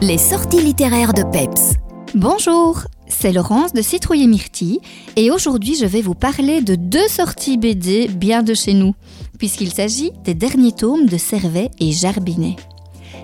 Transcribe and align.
Les 0.00 0.16
sorties 0.16 0.62
littéraires 0.62 1.12
de 1.12 1.24
Peps. 1.24 1.74
Bonjour, 2.14 2.82
c'est 3.08 3.32
Laurence 3.32 3.72
de 3.72 3.82
Citrouille 3.82 4.22
et 4.22 4.26
Myrtille 4.28 4.78
et 5.16 5.32
aujourd'hui 5.32 5.74
je 5.74 5.86
vais 5.86 6.02
vous 6.02 6.14
parler 6.14 6.60
de 6.62 6.76
deux 6.76 7.08
sorties 7.08 7.58
BD 7.58 8.06
bien 8.06 8.44
de 8.44 8.54
chez 8.54 8.74
nous, 8.74 8.94
puisqu'il 9.38 9.72
s'agit 9.72 10.12
des 10.22 10.34
derniers 10.34 10.70
tomes 10.70 11.06
de 11.06 11.16
Servet 11.16 11.72
et 11.80 11.90
Jarbinet. 11.90 12.54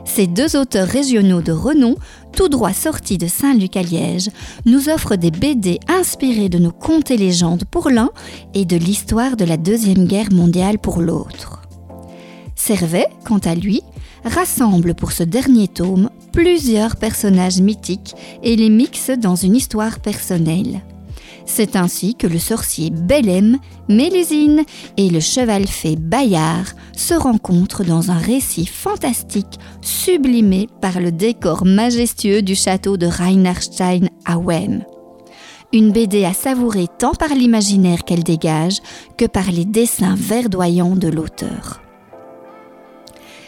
Ces 0.04 0.26
deux 0.26 0.56
auteurs 0.56 0.88
régionaux 0.88 1.42
de 1.42 1.52
renom, 1.52 1.94
tout 2.36 2.48
droit 2.48 2.72
sortis 2.72 3.18
de 3.18 3.28
Saint-Luc 3.28 3.76
à 3.76 3.82
Liège, 3.82 4.30
nous 4.66 4.88
offrent 4.88 5.14
des 5.14 5.30
BD 5.30 5.78
inspirés 5.86 6.48
de 6.48 6.58
nos 6.58 6.72
contes 6.72 7.12
et 7.12 7.16
légendes 7.16 7.64
pour 7.70 7.88
l'un 7.88 8.10
et 8.52 8.64
de 8.64 8.76
l'histoire 8.76 9.36
de 9.36 9.44
la 9.44 9.56
Deuxième 9.56 10.06
Guerre 10.06 10.32
mondiale 10.32 10.80
pour 10.80 11.00
l'autre. 11.00 11.62
Servet, 12.56 13.06
quant 13.24 13.38
à 13.38 13.54
lui, 13.54 13.82
rassemble 14.24 14.94
pour 14.94 15.12
ce 15.12 15.22
dernier 15.22 15.68
tome 15.68 16.10
plusieurs 16.32 16.96
personnages 16.96 17.60
mythiques 17.60 18.14
et 18.42 18.56
les 18.56 18.70
mixe 18.70 19.10
dans 19.10 19.36
une 19.36 19.56
histoire 19.56 20.00
personnelle. 20.00 20.82
C'est 21.46 21.76
ainsi 21.76 22.14
que 22.14 22.26
le 22.26 22.38
sorcier 22.38 22.90
Belem, 22.90 23.58
Mélusine 23.88 24.62
et 24.96 25.10
le 25.10 25.20
cheval 25.20 25.66
fée 25.66 25.96
Bayard 25.96 26.72
se 26.96 27.14
rencontrent 27.14 27.84
dans 27.84 28.10
un 28.10 28.18
récit 28.18 28.66
fantastique 28.66 29.58
sublimé 29.82 30.68
par 30.80 31.00
le 31.00 31.12
décor 31.12 31.66
majestueux 31.66 32.42
du 32.42 32.54
château 32.54 32.96
de 32.96 33.06
Reinhardstein 33.06 34.08
à 34.24 34.38
Wem. 34.38 34.84
Une 35.72 35.92
BD 35.92 36.24
à 36.24 36.32
savourer 36.32 36.86
tant 36.98 37.14
par 37.14 37.34
l'imaginaire 37.34 38.04
qu'elle 38.04 38.22
dégage 38.22 38.78
que 39.18 39.26
par 39.26 39.50
les 39.50 39.64
dessins 39.64 40.14
verdoyants 40.16 40.96
de 40.96 41.08
l'auteur. 41.08 41.83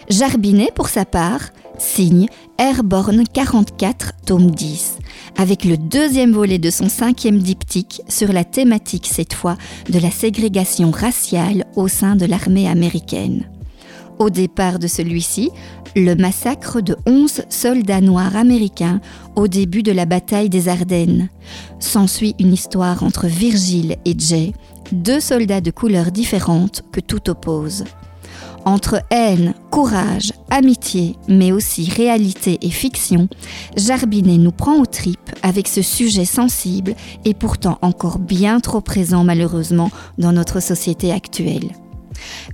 Jarbinet, 0.09 0.71
pour 0.73 0.89
sa 0.89 1.05
part, 1.05 1.41
signe 1.79 2.29
Airborne 2.59 3.25
44, 3.27 4.13
tome 4.25 4.53
10, 4.53 4.99
avec 5.37 5.65
le 5.65 5.77
deuxième 5.77 6.33
volet 6.33 6.59
de 6.59 6.71
son 6.71 6.89
cinquième 6.89 7.39
diptyque 7.39 8.03
sur 8.09 8.33
la 8.33 8.45
thématique 8.45 9.09
cette 9.11 9.35
fois 9.35 9.57
de 9.91 9.99
la 9.99 10.13
ségrégation 10.13 10.93
raciale 10.93 11.65
au 11.75 11.89
sein 11.89 12.15
de 12.15 12.25
l'armée 12.25 12.69
américaine. 12.69 13.51
Au 14.21 14.31
départ 14.31 14.79
de 14.79 14.87
celui-ci, 14.87 15.51
le 15.97 16.15
massacre 16.15 16.81
de 16.81 16.97
11 17.07 17.43
soldats 17.49 18.01
noirs 18.01 18.37
américains 18.37 19.01
au 19.35 19.49
début 19.49 19.83
de 19.83 19.93
la 19.93 20.07
bataille 20.07 20.49
des 20.49 20.69
Ardennes. 20.69 21.29
S'ensuit 21.81 22.37
une 22.39 22.53
histoire 22.53 23.03
entre 23.03 23.27
Virgile 23.27 23.97
et 24.05 24.15
Jay, 24.17 24.53
deux 24.93 25.21
soldats 25.21 25.61
de 25.61 25.73
couleurs 25.73 26.13
différentes 26.13 26.85
que 26.93 27.01
tout 27.01 27.29
oppose. 27.29 27.85
Entre 28.67 29.01
haine, 29.11 29.55
courage, 29.77 30.33
amitié, 30.49 31.17
mais 31.29 31.53
aussi 31.53 31.91
réalité 31.91 32.57
et 32.63 32.71
fiction, 32.71 33.29
Jarbinet 33.77 34.39
nous 34.39 34.51
prend 34.51 34.79
aux 34.79 34.87
tripes 34.87 35.31
avec 35.43 35.69
ce 35.69 35.83
sujet 35.83 36.25
sensible 36.25 36.95
et 37.27 37.35
pourtant 37.35 37.77
encore 37.83 38.19
bien 38.19 38.59
trop 38.61 38.81
présent 38.81 39.23
malheureusement 39.23 39.91
dans 40.17 40.33
notre 40.33 40.61
société 40.61 41.13
actuelle. 41.13 41.73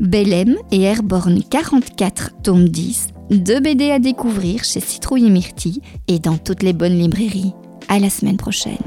Bellem 0.01 0.57
et 0.73 0.83
Airborne 0.83 1.45
44, 1.49 2.33
tome 2.43 2.69
10, 2.69 3.11
deux 3.31 3.61
BD 3.61 3.93
à 3.93 4.01
découvrir 4.01 4.65
chez 4.65 4.81
Citrouille 4.81 5.27
et 5.27 5.31
Myrtille 5.31 5.81
et 6.09 6.19
dans 6.19 6.39
toutes 6.39 6.65
les 6.65 6.73
bonnes 6.73 6.99
librairies. 6.99 7.55
À 7.89 8.01
la 8.01 8.11
semaine 8.11 8.37
prochaine. 8.37 8.83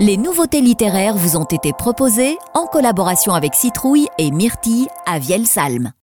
Les 0.00 0.16
nouveautés 0.16 0.60
littéraires 0.60 1.16
vous 1.16 1.36
ont 1.36 1.44
été 1.44 1.72
proposées 1.72 2.36
en 2.54 2.66
collaboration 2.66 3.32
avec 3.32 3.54
Citrouille 3.54 4.08
et 4.18 4.32
Myrtille 4.32 4.88
à 5.06 5.20
Vielsalm. 5.20 5.92